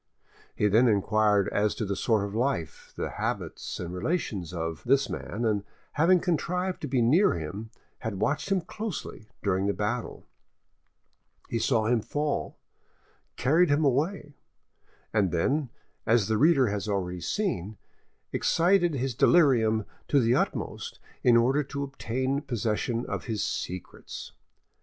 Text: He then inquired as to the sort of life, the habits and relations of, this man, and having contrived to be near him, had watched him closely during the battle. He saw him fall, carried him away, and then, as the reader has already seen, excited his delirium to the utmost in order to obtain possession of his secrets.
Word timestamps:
He 0.55 0.67
then 0.67 0.87
inquired 0.87 1.47
as 1.49 1.75
to 1.75 1.85
the 1.85 1.95
sort 1.95 2.23
of 2.25 2.33
life, 2.33 2.91
the 2.95 3.11
habits 3.11 3.79
and 3.79 3.93
relations 3.93 4.51
of, 4.51 4.81
this 4.83 5.11
man, 5.11 5.45
and 5.45 5.63
having 5.91 6.19
contrived 6.19 6.81
to 6.81 6.87
be 6.87 7.03
near 7.03 7.35
him, 7.35 7.69
had 7.99 8.19
watched 8.19 8.51
him 8.51 8.61
closely 8.61 9.29
during 9.43 9.67
the 9.67 9.75
battle. 9.75 10.25
He 11.49 11.59
saw 11.59 11.85
him 11.85 12.01
fall, 12.01 12.57
carried 13.35 13.69
him 13.69 13.85
away, 13.85 14.33
and 15.13 15.29
then, 15.29 15.69
as 16.07 16.27
the 16.27 16.37
reader 16.39 16.69
has 16.69 16.87
already 16.89 17.21
seen, 17.21 17.77
excited 18.33 18.95
his 18.95 19.13
delirium 19.13 19.85
to 20.07 20.19
the 20.19 20.33
utmost 20.33 20.97
in 21.21 21.37
order 21.37 21.61
to 21.65 21.83
obtain 21.83 22.41
possession 22.41 23.05
of 23.05 23.25
his 23.25 23.45
secrets. 23.45 24.31